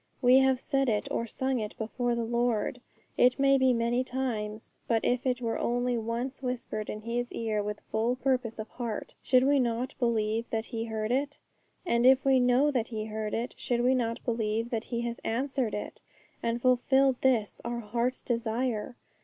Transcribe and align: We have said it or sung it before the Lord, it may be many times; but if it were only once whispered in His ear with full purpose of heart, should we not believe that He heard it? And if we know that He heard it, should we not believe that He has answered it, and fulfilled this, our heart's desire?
We 0.19 0.39
have 0.39 0.59
said 0.59 0.89
it 0.89 1.07
or 1.11 1.27
sung 1.27 1.59
it 1.59 1.77
before 1.77 2.15
the 2.15 2.23
Lord, 2.25 2.81
it 3.17 3.37
may 3.37 3.59
be 3.59 3.71
many 3.71 4.03
times; 4.03 4.73
but 4.87 5.05
if 5.05 5.27
it 5.27 5.41
were 5.43 5.59
only 5.59 5.95
once 5.95 6.41
whispered 6.41 6.89
in 6.89 7.01
His 7.01 7.31
ear 7.31 7.61
with 7.61 7.81
full 7.91 8.15
purpose 8.15 8.57
of 8.57 8.67
heart, 8.69 9.13
should 9.21 9.43
we 9.43 9.59
not 9.59 9.93
believe 9.99 10.49
that 10.49 10.65
He 10.65 10.85
heard 10.85 11.11
it? 11.11 11.37
And 11.85 12.03
if 12.07 12.25
we 12.25 12.39
know 12.39 12.71
that 12.71 12.87
He 12.87 13.05
heard 13.05 13.35
it, 13.35 13.53
should 13.59 13.81
we 13.81 13.93
not 13.93 14.25
believe 14.25 14.71
that 14.71 14.85
He 14.85 15.01
has 15.01 15.19
answered 15.19 15.75
it, 15.75 16.01
and 16.41 16.59
fulfilled 16.63 17.17
this, 17.21 17.61
our 17.63 17.81
heart's 17.81 18.23
desire? 18.23 18.95